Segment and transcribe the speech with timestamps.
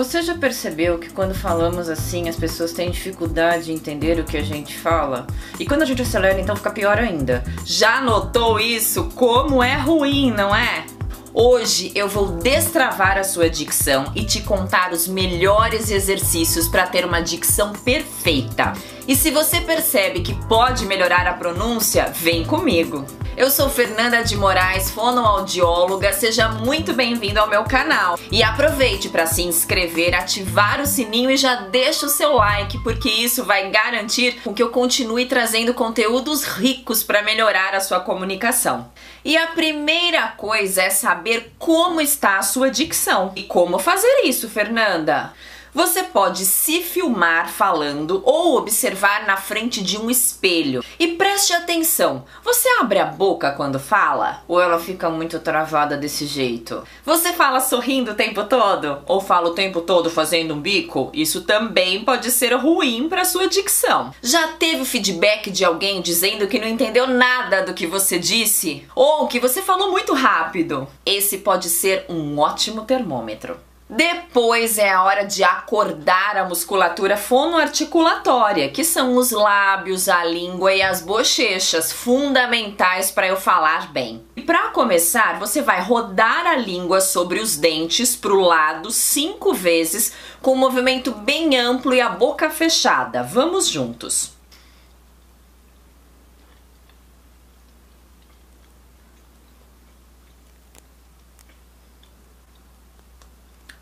[0.00, 4.38] Você já percebeu que quando falamos assim as pessoas têm dificuldade em entender o que
[4.38, 5.26] a gente fala?
[5.58, 7.44] E quando a gente acelera, então fica pior ainda.
[7.66, 9.10] Já notou isso?
[9.14, 10.86] Como é ruim, não é?
[11.34, 17.04] Hoje eu vou destravar a sua dicção e te contar os melhores exercícios para ter
[17.04, 18.72] uma dicção perfeita.
[19.06, 23.04] E se você percebe que pode melhorar a pronúncia, vem comigo.
[23.40, 26.12] Eu sou Fernanda de Moraes, fonoaudióloga.
[26.12, 28.18] Seja muito bem-vindo ao meu canal.
[28.30, 33.08] E aproveite para se inscrever, ativar o sininho e já deixa o seu like, porque
[33.08, 38.92] isso vai garantir que eu continue trazendo conteúdos ricos para melhorar a sua comunicação.
[39.24, 43.32] E a primeira coisa é saber como está a sua dicção.
[43.34, 45.32] E como fazer isso, Fernanda?
[45.72, 50.84] Você pode se filmar falando ou observar na frente de um espelho.
[50.98, 54.42] E preste atenção: você abre a boca quando fala?
[54.48, 56.82] Ou ela fica muito travada desse jeito?
[57.04, 58.98] Você fala sorrindo o tempo todo?
[59.06, 61.10] Ou fala o tempo todo fazendo um bico?
[61.14, 64.12] Isso também pode ser ruim para sua dicção.
[64.20, 68.84] Já teve feedback de alguém dizendo que não entendeu nada do que você disse?
[68.94, 70.88] Ou que você falou muito rápido?
[71.06, 73.69] Esse pode ser um ótimo termômetro.
[73.92, 80.72] Depois é a hora de acordar a musculatura fonoarticulatória, que são os lábios, a língua
[80.72, 84.24] e as bochechas, fundamentais para eu falar bem.
[84.36, 89.52] E para começar, você vai rodar a língua sobre os dentes para o lado cinco
[89.52, 93.24] vezes, com um movimento bem amplo e a boca fechada.
[93.24, 94.39] Vamos juntos.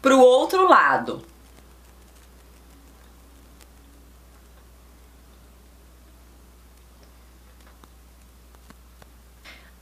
[0.00, 1.22] Para o outro lado.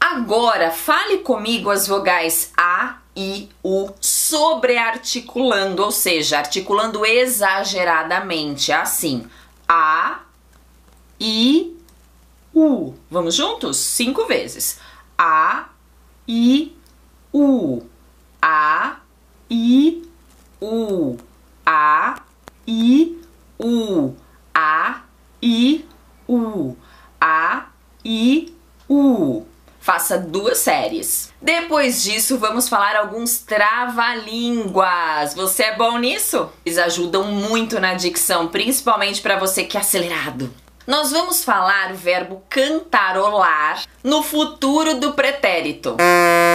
[0.00, 9.28] Agora, fale comigo as vogais A, I, U sobrearticulando, ou seja, articulando exageradamente, assim.
[9.68, 10.20] A,
[11.20, 11.76] I,
[12.54, 12.94] U.
[13.10, 13.76] Vamos juntos?
[13.76, 14.80] Cinco vezes.
[15.18, 15.68] A,
[16.26, 16.76] I,
[17.32, 17.82] U.
[18.40, 19.00] A,
[19.50, 20.02] I,
[20.60, 21.16] U,
[21.64, 22.22] A,
[22.66, 23.18] I,
[23.58, 24.14] U,
[24.54, 25.02] A,
[25.42, 25.84] I,
[26.28, 26.76] U,
[27.20, 27.66] A,
[28.04, 28.54] I,
[28.88, 29.46] U.
[29.78, 31.32] Faça duas séries.
[31.40, 35.32] Depois disso, vamos falar alguns trava-línguas.
[35.34, 36.50] Você é bom nisso?
[36.64, 40.52] Eles ajudam muito na dicção, principalmente para você que é acelerado.
[40.88, 45.96] Nós vamos falar o verbo cantarolar no futuro do pretérito.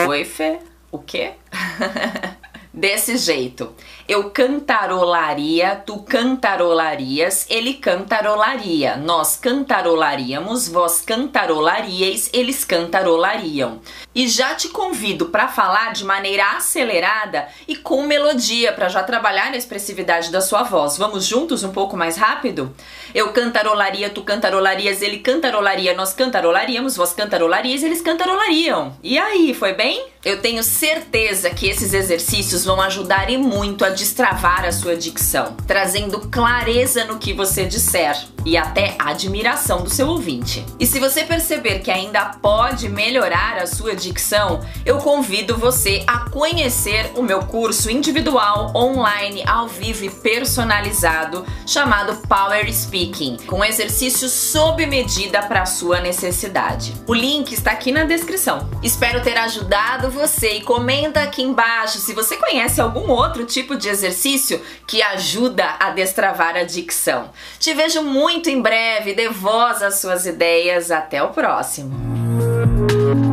[0.10, 0.60] Oi, Fê?
[0.92, 1.32] O quê?
[2.74, 3.74] desse jeito.
[4.08, 13.80] Eu cantarolaria, tu cantarolarias, ele cantarolaria, nós cantarolaríamos, vós cantarolaríeis, eles cantarolariam.
[14.14, 19.54] E já te convido para falar de maneira acelerada e com melodia para já trabalhar
[19.54, 20.98] a expressividade da sua voz.
[20.98, 22.76] Vamos juntos um pouco mais rápido?
[23.14, 28.98] Eu cantarolaria, tu cantarolarias, ele cantarolaria, nós cantarolaríamos, vós cantarolarias, eles cantarolariam.
[29.04, 30.06] E aí, foi bem?
[30.24, 35.56] Eu tenho certeza que esses exercícios vão ajudar e muito a destravar a sua dicção,
[35.68, 40.66] trazendo clareza no que você disser e até admiração do seu ouvinte.
[40.80, 46.30] E se você perceber que ainda pode melhorar a sua dicção, eu convido você a
[46.30, 54.32] conhecer o meu curso individual, online, ao vivo e personalizado chamado Power Speaking, com exercícios
[54.32, 56.94] sob medida para sua necessidade.
[57.08, 58.70] O link está aqui na descrição.
[58.82, 63.88] Espero ter ajudado você e comenta aqui embaixo se você conhece algum outro tipo de
[63.88, 67.30] exercício que ajuda a destravar a dicção.
[67.58, 70.92] Te vejo muito em breve, dê voz às suas ideias.
[70.92, 73.31] Até o próximo!